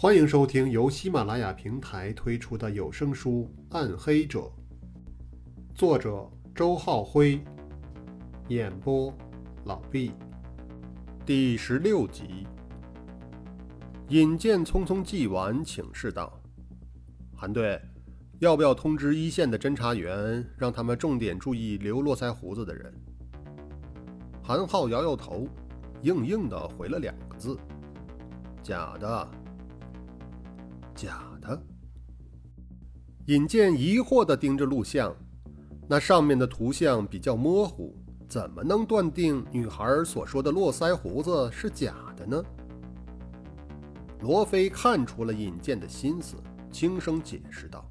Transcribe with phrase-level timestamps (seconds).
[0.00, 4.38] 欢迎收听由喜马拉雅平台推出的有声书《暗黑者》，
[5.74, 6.24] 作者
[6.54, 7.40] 周浩辉，
[8.46, 9.12] 演播
[9.64, 10.12] 老毕，
[11.26, 12.46] 第十六集。
[14.10, 16.40] 尹健匆匆记完，请示道
[17.34, 17.80] ：“韩队，
[18.38, 22.94] 要不要通知一线的侦查员，让他们重点注意留络腮胡子的人？”
[24.44, 25.48] 韩浩摇摇头，
[26.02, 27.58] 硬硬的回了两个字
[28.62, 29.28] ：“假的。”
[30.98, 31.62] 假的。
[33.26, 35.14] 尹健疑惑地盯着录像，
[35.88, 37.96] 那上面的图像比较模糊，
[38.28, 42.42] 怎么能断定女孩所说的络腮胡子是假的呢？
[44.22, 46.36] 罗非看出了尹健的心思，
[46.72, 47.88] 轻声解释道：“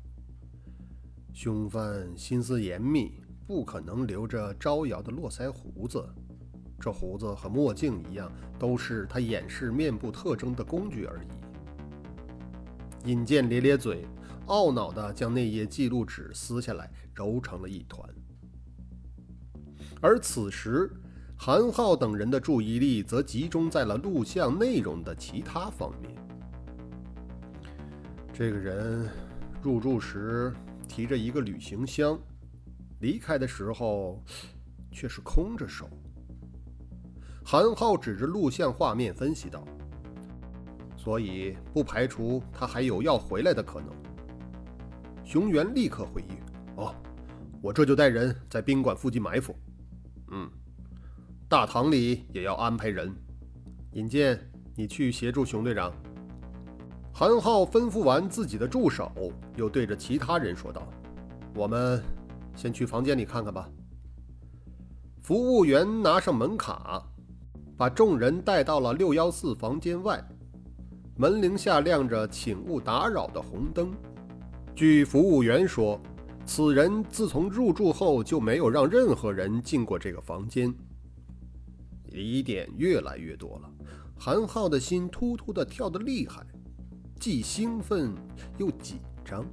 [1.32, 6.04] 凶犯心思严密，不可能留着招摇的络腮胡子。
[6.78, 11.28] 这胡子和墨镜一样，都是他掩饰面部特征的工具而已。”
[13.06, 14.06] 尹健咧咧嘴，
[14.48, 18.08] 懊恼地将那页记录纸撕下来，揉成了一团。
[20.02, 20.92] 而此时，
[21.38, 26.16] 韩浩等人的注意力则集中在了录像内容的其他方面。
[28.34, 29.10] 这个人
[29.62, 30.54] 入住时
[30.88, 32.20] 提着一个旅行箱，
[33.00, 34.24] 离开的时候
[34.92, 35.90] 却是空着手。
[37.44, 39.66] 韩浩指着录像画面分析道。
[40.98, 43.90] 所以不排除他还有要回来的可能。
[45.24, 46.38] 熊原立刻回应
[46.76, 46.94] ：“哦，
[47.62, 49.56] 我这就带人在宾馆附近埋伏。
[50.32, 50.50] 嗯，
[51.48, 53.14] 大堂里也要安排人。
[53.94, 54.40] 尹健，
[54.76, 55.94] 你去协助熊队长。”
[57.14, 59.12] 韩浩吩咐完自己的助手，
[59.56, 60.88] 又对着其他人说道
[61.56, 62.04] ：“我们
[62.56, 63.70] 先去房间里看看吧。”
[65.24, 67.04] 服务员拿上门卡，
[67.76, 70.24] 把众人带到了六幺四房间外。
[71.20, 73.92] 门铃下亮着“请勿打扰”的红灯。
[74.76, 76.00] 据服务员说，
[76.46, 80.72] 此人自从入住后就没有让任何人进过这个房间。
[82.12, 83.70] 疑点越来越多了，
[84.16, 86.46] 韩浩的心突突的跳得厉害，
[87.20, 88.14] 既兴奋
[88.60, 89.44] 又紧张。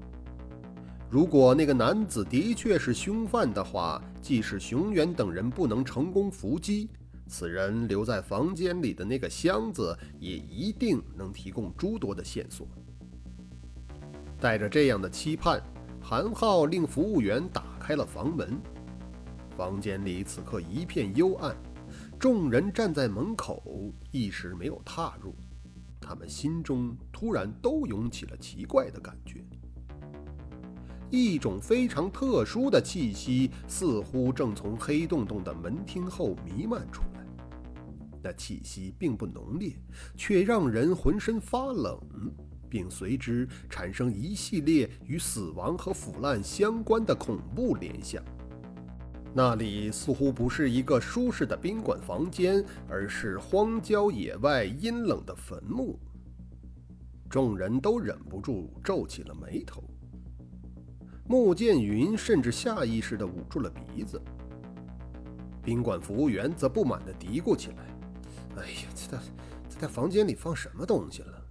[1.09, 6.91] 如果那个男子的确是凶犯的话，即使熊原等人不能成功伏击。
[7.27, 12.67] 此人留在房间里的那个箱子，也一定能提供诸多的线索。
[14.39, 15.62] 带着这样的期盼，
[16.01, 18.61] 韩浩令服务员打开了房门。
[19.57, 21.57] 房间里此刻一片幽暗，
[22.19, 25.35] 众人站在门口，一时没有踏入。
[26.01, 29.43] 他们心中突然都涌起了奇怪的感觉，
[31.09, 37.01] 一种非常特殊的气息似乎正从黑洞洞的门厅后弥漫出。
[38.25, 39.77] 那气息并不浓烈，
[40.17, 42.01] 却让人浑身发冷，
[42.71, 48.25] 并随之产生一系列与死亡和腐烂相关的恐怖联想。
[49.35, 55.99] 那里似乎不是一个舒适的宾馆房间，而是荒郊野外阴冷的坟墓。
[57.29, 59.85] 众人都忍不住皱起了眉头。
[61.27, 64.19] 穆剑云甚至下意识地捂住了鼻子。
[65.62, 67.94] 宾馆服务员则不满地嘀咕起来。
[68.57, 69.17] 哎呀，这
[69.69, 71.43] 这在房间里放什么东西了？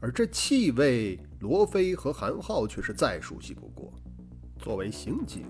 [0.00, 3.92] 而这气味，罗非和韩浩却是再熟悉不过。
[4.58, 5.46] 作为刑警，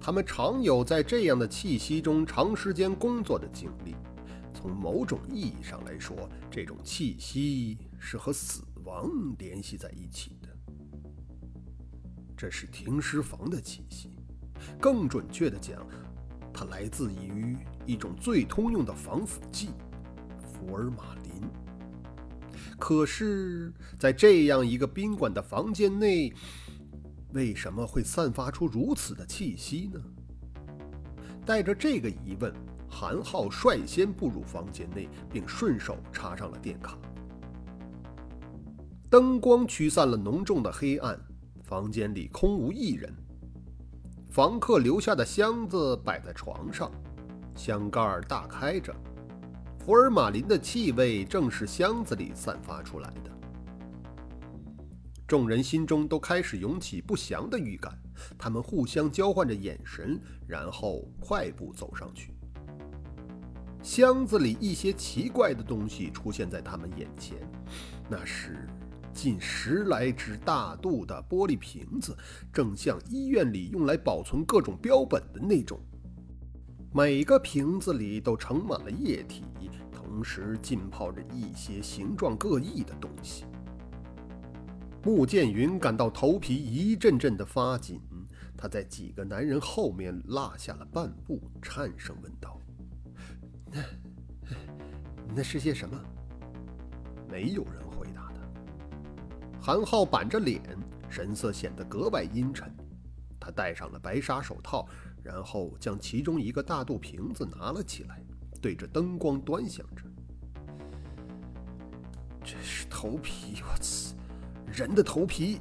[0.00, 3.94] 他们常有在这样的气息中长时间工作的经历。
[4.52, 10.48] 从某种意义上来说，这种气息是和死亡联系在一起的。
[12.36, 14.10] 这是停尸房的气息，
[14.80, 15.86] 更准确的讲。
[16.60, 17.56] 它来自于
[17.86, 19.70] 一种最通用的防腐剂——
[20.44, 21.48] 福尔马林。
[22.78, 26.30] 可是，在这样一个宾馆的房间内，
[27.32, 29.98] 为什么会散发出如此的气息呢？
[31.46, 32.52] 带着这个疑问，
[32.86, 36.98] 韩浩率先步入房间内，并顺手插上了电卡。
[39.08, 41.18] 灯光驱散了浓重的黑暗，
[41.62, 43.10] 房间里空无一人。
[44.30, 46.88] 房客留下的箱子摆在床上，
[47.56, 48.94] 箱盖大开着，
[49.80, 53.30] 福尔马林的气味正是箱子里散发出来的。
[55.26, 57.98] 众人心中都开始涌起不祥的预感，
[58.38, 62.32] 他们互相交换着眼神，然后快步走上去。
[63.82, 67.36] 箱子里一些奇怪的东西出现在他们眼前，
[68.08, 68.68] 那是。
[69.12, 72.16] 近十来只大肚的玻璃瓶子，
[72.52, 75.78] 正像医院里用来保存各种标本的那种。
[76.92, 79.44] 每个瓶子里都盛满了液体，
[79.92, 83.44] 同时浸泡着一些形状各异的东西。
[85.04, 88.00] 穆剑云感到头皮一阵阵的发紧，
[88.56, 92.60] 他在几个男人后面落下了半步，颤声问道
[93.70, 93.82] ：“那
[95.36, 95.98] 那是些什么？”
[97.30, 97.89] 没有人。
[99.62, 100.62] 韩浩板着脸，
[101.08, 102.74] 神色显得格外阴沉。
[103.38, 104.88] 他戴上了白纱手套，
[105.22, 108.22] 然后将其中一个大肚瓶子拿了起来，
[108.60, 110.02] 对着灯光端详着。
[112.42, 114.14] 这是头皮，我操！
[114.72, 115.60] 人的头皮。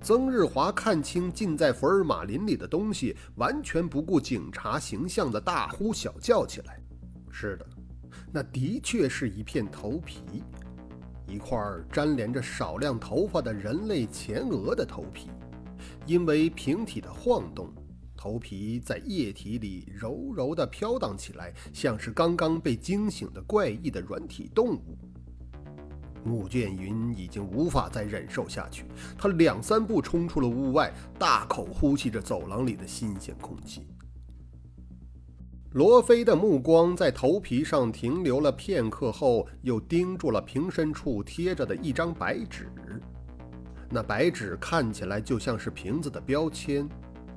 [0.00, 6.80] 曾日华看清浸在福尔马林里的东西，完全不顾警察形象的大呼小叫起来
[7.30, 7.66] ：“是的，
[8.32, 10.42] 那的确是一片头皮，
[11.28, 11.58] 一块
[11.92, 15.28] 粘连着少量头发的人类前额的头皮。”
[16.06, 17.70] 因为瓶体的晃动，
[18.16, 24.98] 头皮在液体里柔柔地飘荡起来，像是刚刚被惊醒的怪异的软体动物。
[26.24, 28.84] 穆剑云已经无法再忍受下去，
[29.16, 33.86] 他两三步冲出了屋外，大口呼吸着走廊里的新鲜空气。
[35.72, 42.72] 罗非的目光在头皮上停留了片刻后，又盯住了瓶身处贴着的一张白纸。
[43.90, 46.88] 那白纸看起来就像是瓶子的标签，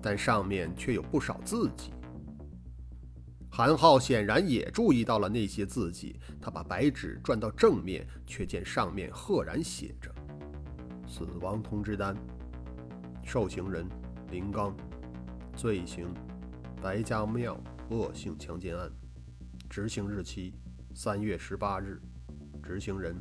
[0.01, 1.91] 但上面却有不少字迹。
[3.49, 10.09] 韩浩显然也注意到了那些字迹，他把白纸转到正面，却见上面赫然写着
[11.05, 12.15] ：“死亡通知单，
[13.23, 13.85] 受刑人
[14.29, 14.73] 林刚，
[15.53, 16.07] 罪行
[16.81, 17.59] 白家庙
[17.91, 18.89] 恶性强奸案，
[19.69, 20.53] 执行日期
[20.95, 22.01] 三月十八日，
[22.63, 23.13] 执行人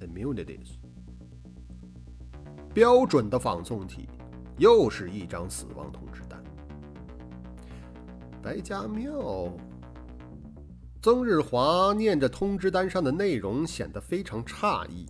[0.00, 0.78] Immunities。”
[2.72, 4.08] 标准的仿宋体，
[4.56, 6.42] 又是一张死亡通知单。
[8.42, 9.54] 白家庙。
[11.02, 15.06] 曾日华念着通知单上的内容，显得非常诧异。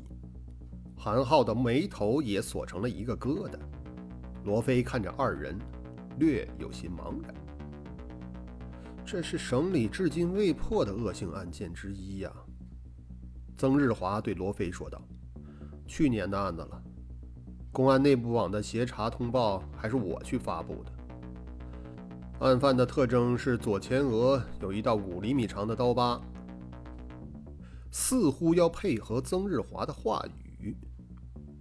[0.96, 3.56] 韩浩的眉头也锁成了一个疙瘩。
[4.44, 5.56] 罗非看着二人，
[6.18, 7.32] 略有些茫然。
[9.10, 12.31] 这是省里至今未破的恶性案件之一呀。
[13.56, 15.02] 曾日华对罗非说道
[15.88, 16.82] ：“去年的案子了。”
[17.72, 20.93] 公安内部网的协查通报还是我去发布的。
[22.40, 26.20] 案犯的特征是左前额有一道五厘米长的刀疤，
[27.90, 30.22] 似乎要配合曾日华的话
[30.58, 30.76] 语。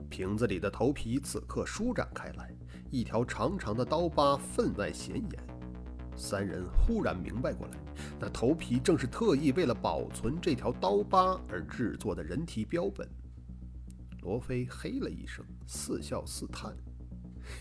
[0.10, 2.54] 瓶子里的头皮此刻舒展开来，
[2.92, 5.57] 一条长长的刀疤分外显眼。
[6.18, 7.78] 三人忽然明白过来，
[8.20, 13.08] 那头皮正是特意为了保存这条刀疤而制作的人体标本。
[14.24, 16.76] 罗非嘿了一声，似笑似叹：“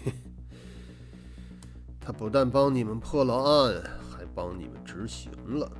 [2.01, 5.71] 他不但帮你们破了案，还帮你们执行了。”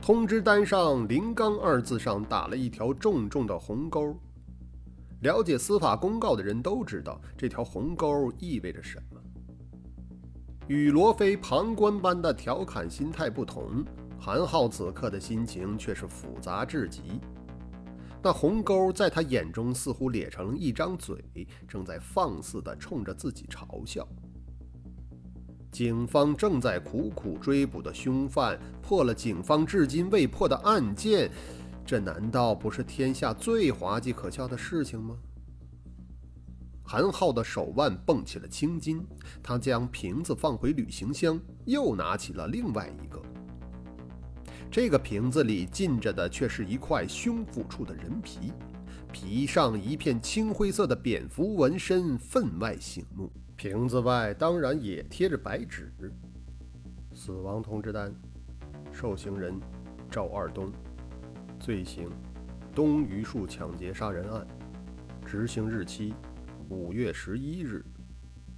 [0.00, 4.16] 通知单上“林刚”二字上打了一条重重的红勾。
[5.22, 9.15] 了解司法公告的人都知道，这条红勾意味着什么。
[10.68, 13.84] 与罗非旁观般的调侃心态不同，
[14.18, 17.20] 韩浩此刻的心情却是复杂至极。
[18.20, 21.24] 那红沟在他眼中似乎咧成了一张嘴，
[21.68, 24.06] 正在放肆地冲着自己嘲笑。
[25.70, 31.30] 警方正在苦苦追捕的凶犯，破了警方至今未破的案件，
[31.84, 35.14] 这难道不是天下最滑稽可笑的事情吗？
[36.86, 39.04] 韩浩的手腕蹦起了青筋，
[39.42, 43.20] 他将瓶子放回旅行箱，又拿起了另外一个。
[44.70, 48.52] 这个瓶子里浸着的却是一块胸腹处的人皮，
[49.12, 53.32] 皮上一片青灰色的蝙蝠纹身，分外醒目。
[53.56, 55.92] 瓶子外当然也贴着白纸，
[57.14, 58.14] 死亡通知单，
[58.92, 59.58] 受刑人
[60.08, 60.70] 赵二东，
[61.58, 62.08] 罪行
[62.74, 64.46] 东榆树抢劫杀人案，
[65.24, 66.14] 执行日期
[66.68, 67.84] 五月十一日，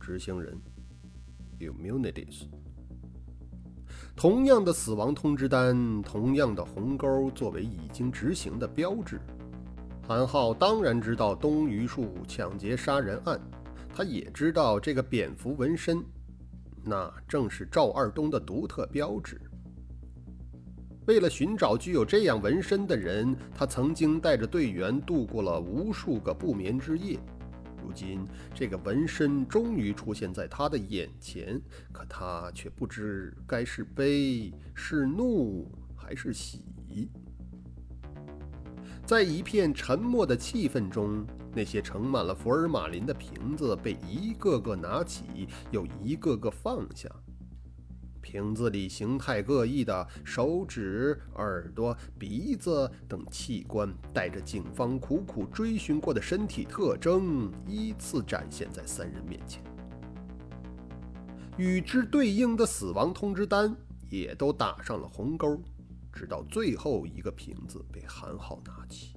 [0.01, 0.59] 执行人
[1.61, 2.47] Immunities。
[4.17, 9.21] 同样的死亡通知单，同样的红勾作为已经执行的标志。
[10.07, 13.39] 韩浩当然知道东榆树抢劫杀人案，
[13.95, 16.03] 他也知道这个蝙蝠纹身，
[16.83, 19.39] 那正是赵二东的独特标志。
[21.07, 27.19] 为了寻找具有这样纹身的人，他曾经带着队员度过了无数个不眠之夜。
[27.89, 28.23] 如今，
[28.55, 31.59] 这个纹身终于出现在他的眼前，
[31.91, 36.63] 可他却不知该是悲、是怒还是喜。
[39.07, 47.09] 在一片沉默的气氛中，那些盛满了福尔马林的瓶子被一个个拿起，又一个个放下。
[48.31, 59.63] 瓶子里形态各异的手指、耳朵、鼻子等器官，带着警方苦苦追寻过的身体特征，依次展现在三人面前。
[61.57, 63.75] 与之对应的死亡通知单
[64.11, 65.59] 也都打上了红勾，
[66.13, 69.17] 直到最后一个瓶子被韩浩拿起。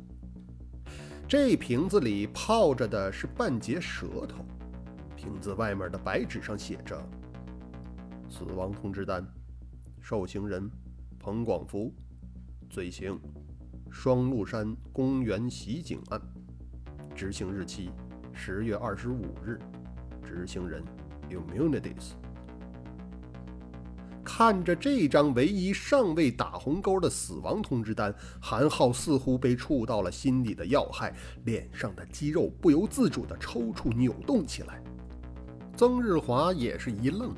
[1.28, 4.46] 这瓶子里泡着的是半截舌头，
[5.18, 6.98] 瓶子外面的白纸上写着。
[8.32, 9.28] 死亡通知单，
[10.00, 10.72] 受刑人
[11.20, 11.94] 彭广福，
[12.70, 13.20] 罪行
[13.92, 16.22] 双鹿山公园袭警案，
[17.14, 17.90] 执行日期
[18.32, 19.60] 十月二十五日，
[20.24, 20.82] 执行人
[21.30, 22.14] Immunities。
[24.24, 34.82] 看着这张唯一尚未打红勾的死亡通知单，韩浩似乎被触到了心里的要害，脸上的肌肉不由自主地抽搐扭动起来。
[35.76, 37.36] 曾日华也是一愣。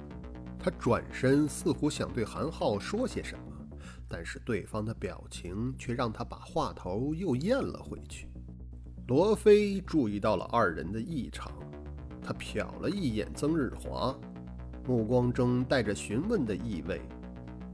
[0.64, 3.78] 他转身，似乎想对韩浩说些什么，
[4.08, 8.30] 但是对方的表情却让他把话头又咽了回去。
[9.10, 11.52] 罗非注意到了二人的异常，
[12.22, 14.18] 他瞟了一眼曾日华，
[14.88, 17.02] 目光中带着询问的意味，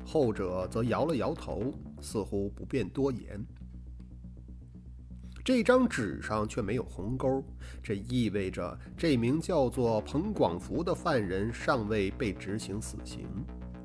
[0.03, 3.45] 后者则摇了摇头，似乎不便多言。
[5.49, 7.43] 这张纸上却没有红勾，
[7.81, 13.27] 这意味着这名叫做彭广福的犯人尚未被执行死刑。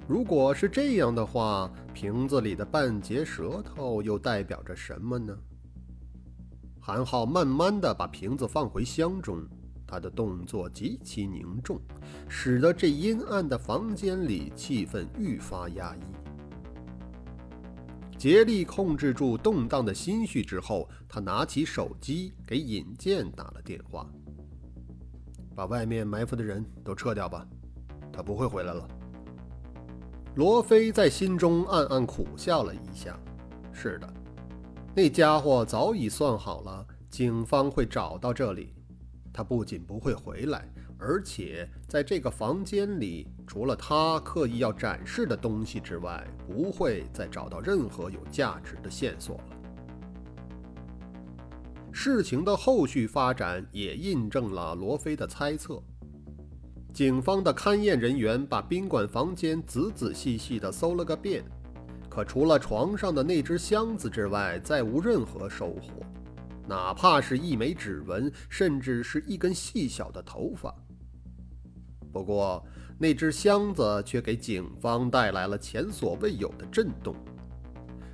[0.06, 5.34] 如果是这样的话，瓶子里的半截舌头又代表着什么呢？
[6.80, 9.42] 韩浩慢慢地把瓶子放回箱中，
[9.86, 11.80] 他的动作极其凝重，
[12.28, 16.23] 使得这阴暗的房间里气氛愈发压抑。
[18.24, 24.10] 竭力控制住动荡的心绪之后，他拿起手机给尹健打了电话
[25.54, 27.46] ：“把外面埋伏的人都撤掉吧，
[28.10, 28.88] 他不会回来了。”
[30.36, 33.14] 罗非在心中暗暗苦笑了一下
[33.74, 34.10] ：“是的，
[34.96, 38.72] 那家伙早已算好了，警方会找到这里，
[39.34, 40.66] 他不仅不会回来。”
[40.96, 49.44] 而且在这个房间里，除了他刻意要展示的东西之外，不会再找到任何有价值的线索了。
[51.92, 55.80] 事情的后续发展也印证了罗非的猜测。
[56.92, 61.44] 警方的勘验人员把宾馆房间仔仔细细地搜了个遍，
[62.08, 66.04] 可除了床上的那只箱子之外，再无任何收获，
[66.68, 70.74] 哪怕是一枚指纹，甚至是一根细小的头发。
[72.12, 72.64] 不过，
[72.98, 77.14] 那只箱子却给警方带来了前所未有的震动，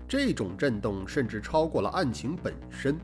[0.09, 2.99] 这种震动甚至超过了案情本身。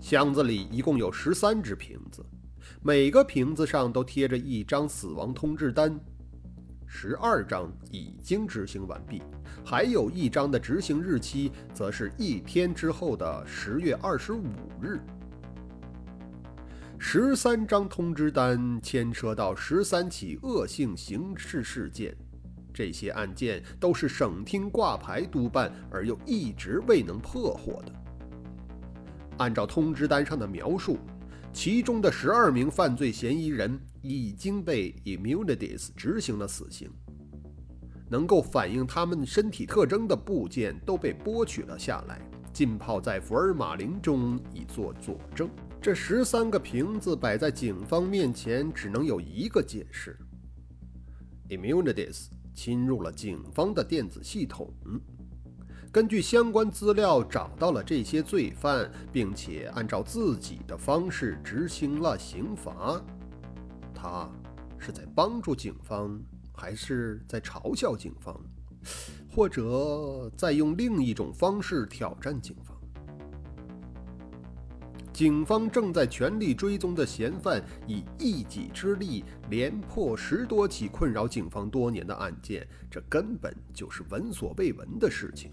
[0.00, 2.24] 箱子里一共有十三只瓶子，
[2.82, 6.00] 每个瓶子上都贴着一张死亡通知单，
[6.86, 9.22] 十二张已经执行完毕，
[9.62, 14.46] 还有一张的执行日期则是一天之后的十月二十五
[14.80, 14.98] 日。
[17.02, 22.14] 十三张通知单牵涉到十三起恶性刑事事件，
[22.74, 27.92] 这些案件都是省厅挂牌督办而又一直未能破获的。
[29.38, 30.98] 按照通知单上的描述，
[31.54, 36.90] 其中的十二名犯罪嫌疑人已经被 Immunities 执行了死刑，
[38.10, 42.20] 能够反映他们身体特征的部件都被剥取了下来，
[42.52, 45.48] 浸泡在福尔马林中以作佐证。
[45.82, 50.14] 这十三个瓶子摆在警方面前，只能有一个解释
[51.48, 54.70] ：Immunities 侵入了警方的电子系统，
[55.90, 63.02] 根据相关资料找到了这些罪犯，并且按照自己的方式执行了刑罚。
[63.94, 64.30] 他
[64.78, 66.20] 是在帮助警方，
[66.52, 68.38] 还是在嘲笑警方，
[69.34, 72.69] 或者在用另一种方式挑战警方？
[75.20, 85.52] 警方正在全力追踪的嫌犯，以一己之力连破十多起困扰警方多年的案件，这根本就是闻所未闻的事情。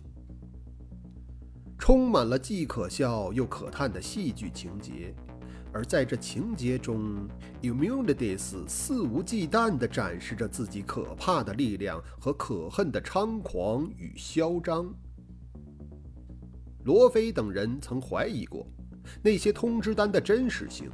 [1.78, 5.14] 充满了既可笑又可叹的戏剧情节，
[5.74, 7.28] 而在这情节中
[7.62, 14.86] ，Immunities 肆无忌惮地展示着自己可怕的力量和可恨的猖狂与嚣张。
[16.86, 18.66] 罗非等人曾怀疑过。
[19.22, 20.90] 那些通知单的真实性，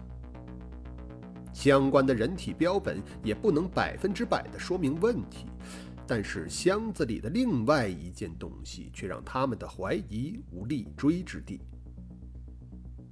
[1.53, 5.45] 相关的人体标本也不能百分之百的说明问题，
[6.07, 11.61] 但是箱子里的另外一件东西却让他们的怀疑无立锥之地。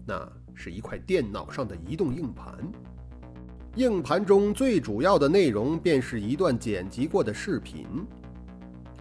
[0.05, 2.58] 那是一块电脑上的移动硬盘，
[3.75, 7.86] 硬盘中最主要的内容便是一段剪辑过的视频。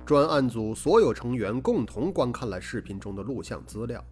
[0.05, 4.05] 专案组所有成员共同观看了视频中的录像资料。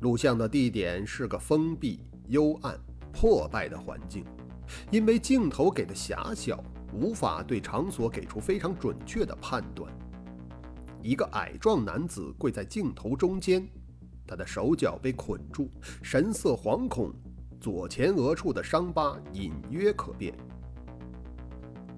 [0.00, 2.78] 录像的地点是个封闭、幽暗、
[3.12, 4.24] 破败的环境，
[4.90, 6.62] 因为镜头给的狭小，
[6.92, 9.90] 无法对场所给出非常准确的判断。
[11.02, 13.66] 一个矮壮男子跪在镜头中间，
[14.26, 15.70] 他的手脚被捆住，
[16.02, 17.10] 神色惶恐，
[17.58, 20.34] 左前额处的伤疤隐约可辨。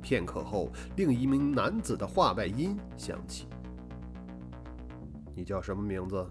[0.00, 3.48] 片刻后，另一名男子的话外音响起
[5.34, 6.24] ：“你叫什么名字？”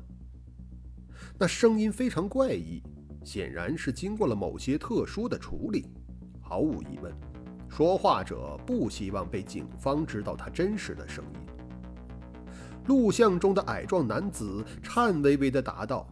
[1.40, 2.82] 那声音非常怪异，
[3.24, 5.86] 显然是经过了某些特殊的处理。
[6.42, 7.14] 毫无疑问，
[7.70, 11.40] 说话者不希望被警方知道他真实的声音。
[12.88, 16.08] 录像中的矮壮男子颤巍巍地答道：“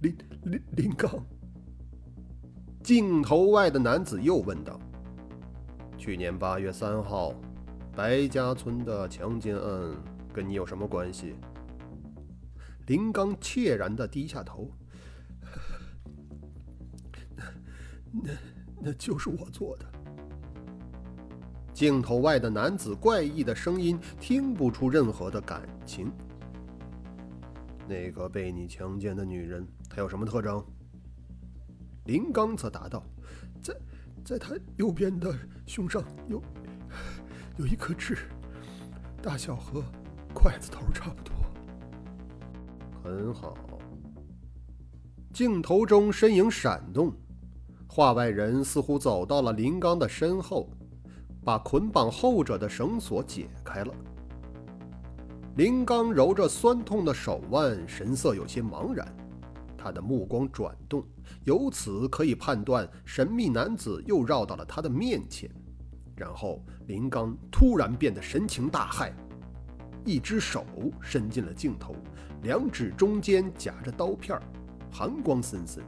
[0.00, 1.10] 林林林刚。”
[2.82, 4.80] 镜头外的男子又问道
[5.98, 7.34] ：“去年八月三号，
[7.94, 9.94] 白家村的强奸案
[10.32, 11.34] 跟你有什么关系？”
[12.88, 14.70] 林刚怯然地低下头
[17.36, 17.44] ：“那、
[18.24, 18.32] 那、
[18.82, 19.86] 那就是我做的。”
[21.72, 26.10] 镜头外的男子怪异的声音听不出任何的感情。
[27.86, 30.64] 那个被你强奸的女人，她有什么特征？
[32.06, 33.04] 林刚则答道
[33.62, 33.76] ：“在，
[34.24, 35.32] 在她右边的
[35.66, 36.42] 胸上有，
[37.58, 38.16] 有一颗痣，
[39.22, 39.84] 大小和
[40.34, 41.36] 筷子头差不多。”
[43.08, 43.54] 很好。
[45.32, 47.12] 镜头中身影闪动，
[47.86, 50.68] 画外人似乎走到了林刚的身后。
[51.44, 53.94] 把捆绑后者的绳索解开了。
[55.56, 59.10] 林刚揉着酸痛的手腕，神色有些茫然。
[59.74, 61.02] 他的目光转动，
[61.44, 65.48] 由此可以判断，神秘男子又绕到了他的面前。
[66.14, 69.10] 然后，林刚突然变得神情大骇，
[70.04, 70.66] 一只手
[71.00, 71.94] 伸进了镜头，
[72.42, 74.40] 两指中间夹着刀片，
[74.90, 75.84] 寒光森森。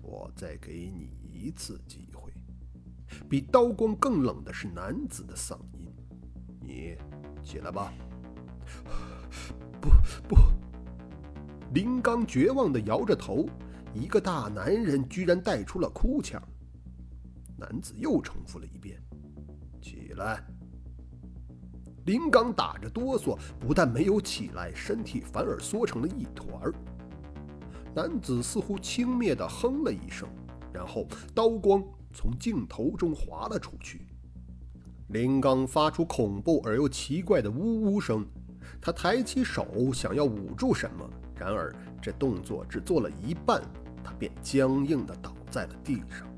[0.00, 2.32] 我再给你一次机会。
[3.28, 5.86] 比刀光更冷的是男子的嗓音
[6.60, 6.96] ：“你
[7.42, 7.92] 起来吧。
[9.80, 9.90] ”“不
[10.26, 10.36] 不。”
[11.74, 13.46] 林刚绝望地摇着头。
[13.92, 16.42] 一个大男人居然带出了哭腔。
[17.56, 19.00] 男子又重复了一遍
[19.80, 20.44] ：“起来。”
[22.06, 26.74] 林刚打着哆嗦，不但没有起来，身体反而缩成了一团儿。
[27.94, 30.28] 男子似乎轻蔑地哼了一声，
[30.72, 31.82] 然后刀光。
[32.16, 34.06] 从镜头中滑了出去，
[35.08, 38.24] 林刚发出恐怖而又奇怪的呜呜声。
[38.80, 41.04] 他抬起手想要捂住什么，
[41.36, 43.60] 然而这动作只做了一半，
[44.04, 46.32] 他便僵硬地倒在了地上。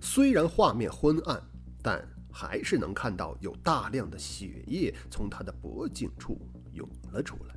[0.00, 1.40] 虽然画面昏暗，
[1.80, 6.40] 但还是能看到有大量的血液从他的脖颈处
[6.72, 7.54] 涌了出来。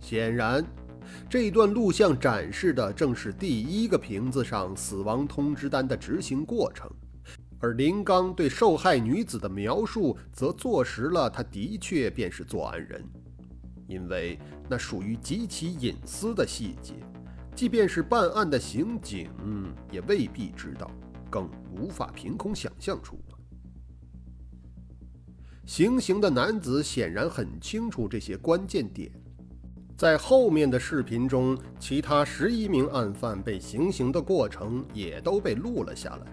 [0.00, 0.64] 显然。
[1.28, 6.88] 这段录像展示的正是第一个瓶子上死亡通知单的执行过程，
[7.58, 13.04] 而林刚对受害女子的描述则坐实了他的确便是作案人，
[13.88, 14.38] 因为
[14.70, 16.94] 那属于极其隐私的细节，
[17.54, 19.28] 即便是办案的刑警
[19.90, 20.88] 也未必知道，
[21.32, 23.18] 更无法凭空想象出。
[25.64, 29.10] 行刑的男子显然很清楚这些关键点。
[29.96, 36.26] 在后面的视频中，其他十一名案犯被行刑的过程也都被录了下来。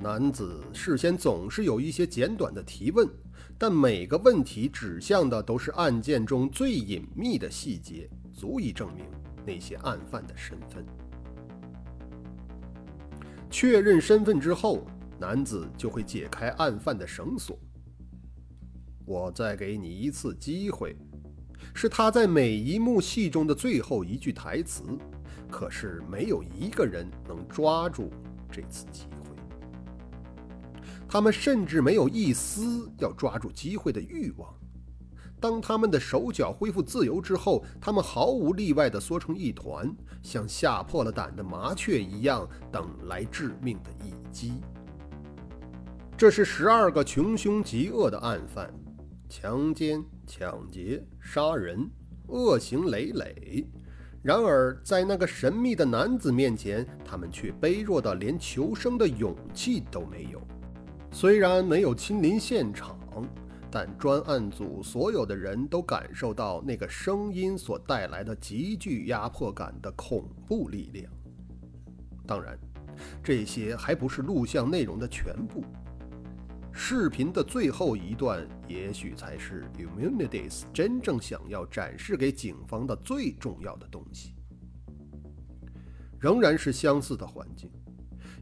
[0.00, 3.08] 男子事先总是有一些简短的提问，
[3.56, 9.04] 但每个问题指向的都是案件中最隐秘的细节，足以证明
[9.46, 10.84] 那些案犯的身份。
[13.50, 14.86] 确认身份之后，
[15.18, 17.58] 男子就会解开案犯的绳索。
[19.04, 20.96] 我再给你一次机会。
[21.74, 24.82] 是他在每一幕戏中的最后一句台词，
[25.50, 28.10] 可是没有一个人能抓住
[28.50, 29.36] 这次机会。
[31.06, 34.52] 他们甚至没有一丝要抓住机会的欲望。
[35.40, 39.90] 当他们的手脚恢复自由之后，他们毫无例外地缩成一团，
[40.22, 44.60] 像吓破了胆的麻雀一样，等来致命的一击。
[46.16, 48.72] 这是十二个穷凶极恶的案犯，
[49.28, 50.04] 强奸。
[50.32, 51.90] 抢劫、杀人，
[52.28, 53.66] 恶行累累。
[54.22, 60.40] 然而，在那个神秘的男子面前，他们却卑弱的连求生的勇气都没有。
[61.10, 62.96] 虽然没有亲临现场，
[63.70, 71.12] 但专案组所有的人都感受到那个声音所带来的极具压迫感的恐怖力量。
[72.26, 72.58] 当然，
[73.22, 75.64] 这些还不是录像内容的全部。
[76.72, 84.34] 视频的最后一段，也许才是 Immunities 真正想要展示给警方的最重要的东西。
[86.18, 87.70] 仍然是相似的环境，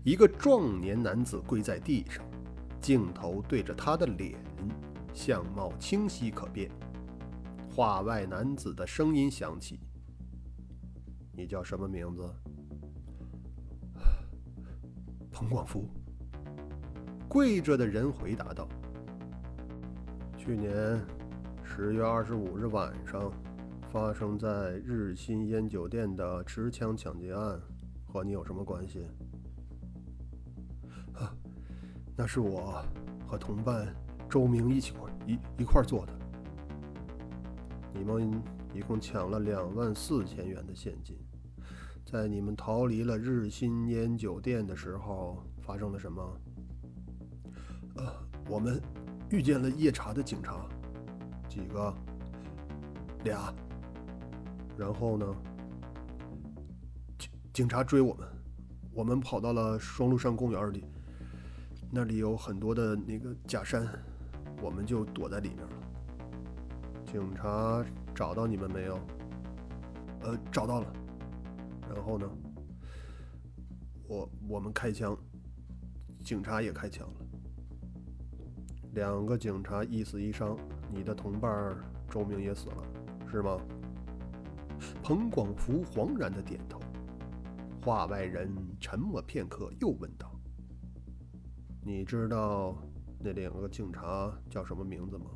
[0.04, 2.24] 一个壮年男子跪在地上，
[2.80, 4.38] 镜头对着他的脸。
[5.18, 6.70] 相貌清晰可辨，
[7.74, 9.81] 话外男子的声音响起
[11.35, 12.22] ：“你叫什么名字？”
[15.33, 15.90] 彭广福。
[17.28, 18.68] 跪着的人回答道
[20.38, 21.04] ：“去年
[21.64, 23.33] 十月二十五日晚上
[23.90, 27.61] 发生在日新烟酒店的持枪抢劫案，
[28.07, 29.04] 和你有什么关系？”
[31.18, 31.35] 啊，
[32.16, 32.81] 那是我
[33.26, 33.92] 和同伴。
[34.28, 36.12] 周明一起块一一块做的。
[37.94, 38.42] 你们
[38.74, 41.16] 一共抢了两万四千元的现金，
[42.04, 46.40] 在你们逃离了日新烟酒店的时候，发生了什么？
[47.96, 48.12] 呃，
[48.48, 48.80] 我们
[49.30, 50.66] 遇见了夜查的警察，
[51.48, 51.92] 几个？
[53.24, 53.52] 俩。
[54.76, 55.26] 然后呢？
[57.18, 58.28] 警警察追我们，
[58.92, 60.84] 我们跑到了双鹿山公园里，
[61.90, 63.88] 那里有很多的那个假山。
[64.61, 65.73] 我们就躲在里面了。
[67.05, 68.99] 警察找到你们没有？
[70.23, 70.92] 呃，找到了。
[71.94, 72.29] 然后呢？
[74.07, 75.16] 我我们开枪，
[76.25, 77.14] 警察也开枪了。
[78.94, 80.57] 两个警察一死一伤，
[80.90, 81.77] 你的同伴
[82.11, 82.83] 周明也死了，
[83.31, 83.59] 是吗？
[85.03, 86.81] 彭广福惶然的点头。
[87.85, 90.31] 话外人沉默片刻，又问道
[91.85, 92.77] ：“你知道？”
[93.20, 95.26] 那两个警察叫什么名字吗？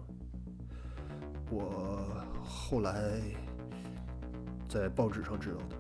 [1.51, 3.21] 我后来
[4.69, 5.77] 在报纸上知道的。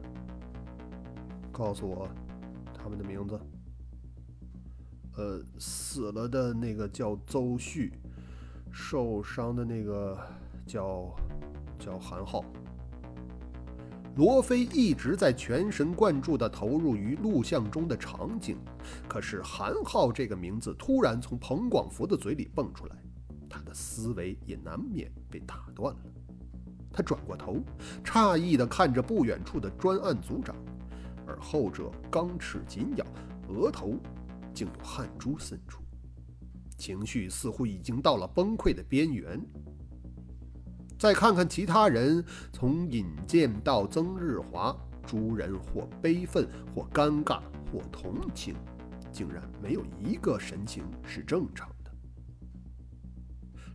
[1.50, 2.08] 告诉我
[2.74, 3.40] 他们的名字。
[5.16, 7.92] 呃，死了的那个叫邹旭，
[8.72, 10.18] 受伤的那个
[10.66, 11.14] 叫
[11.78, 12.42] 叫韩浩。
[14.16, 18.58] 罗非一直在全神贯注地投入于录像中的场景，
[19.08, 22.96] 可是韩浩这个名字突然从彭广福的嘴里蹦出来，
[23.48, 26.00] 他的思维也难免被打断了。
[26.92, 27.56] 他转过头，
[28.04, 30.54] 诧异地看着不远处的专案组长，
[31.26, 33.06] 而后者钢齿紧咬，
[33.48, 33.96] 额头
[34.52, 35.82] 竟有汗珠渗出，
[36.76, 39.42] 情绪似乎已经到了崩溃的边缘。
[41.02, 44.72] 再看看其他人，从尹健到曾日华，
[45.04, 47.40] 诸人或悲愤，或尴尬，
[47.72, 48.54] 或同情，
[49.10, 51.90] 竟然没有一个神情是正常的。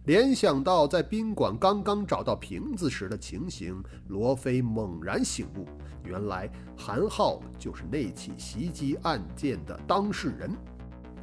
[0.06, 5.66] 联想到在宾馆刚刚找到瓶子时的情形，罗非猛然醒悟：
[6.06, 10.50] 原来韩浩就是那起袭击案件的当事人，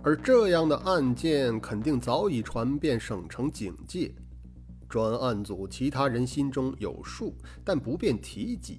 [0.02, 4.14] 而这样的案件肯定早已传遍省城警界。
[4.94, 8.78] 专案组其他人心中有数，但不便提及，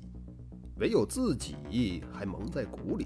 [0.77, 3.05] 唯有自己还蒙在鼓里。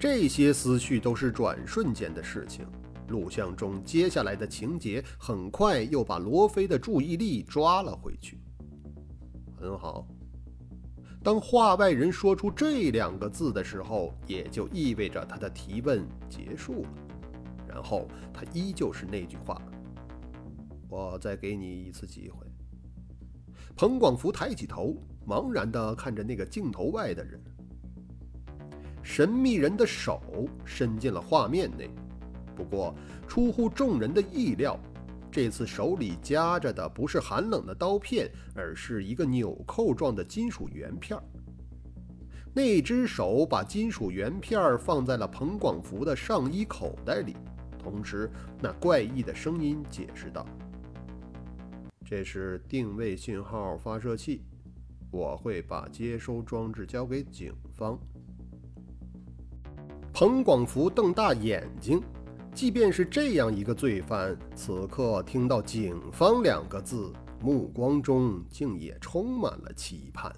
[0.00, 2.66] 这些思绪都是转瞬间的事情。
[3.06, 8.40] 录像中接下来的情节很快又把罗非的注意力抓了回去。
[9.56, 10.04] 很好，
[11.22, 16.88] 当话外人说出这两个字的时候，也就意味着他的提问结束了。
[17.68, 19.62] 然后他依旧是那句话。
[20.92, 22.46] 我再给你一次机会。
[23.74, 24.94] 彭广福抬起头，
[25.26, 27.40] 茫然地看着那个镜头外的人。
[29.02, 30.20] 神秘人的手
[30.66, 31.88] 伸进了画面内，
[32.54, 32.94] 不过
[33.26, 34.78] 出乎众人的意料，
[35.30, 41.18] 这次手里夹着的不是寒冷的刀片，而是一个纽扣状的金属圆片。
[42.52, 47.34] 那只手把金属圆片放在了彭广福的上衣口袋里，
[47.78, 50.46] 同时那怪异的声音解释道。
[52.12, 54.42] 这是定位信号发射器，
[55.10, 57.98] 我会把接收装置交给警方。
[60.12, 62.02] 彭广福瞪大眼睛，
[62.54, 70.30] 即便是这样一个罪犯，此刻听到“警方”两个字，目光中竟也充满了期盼。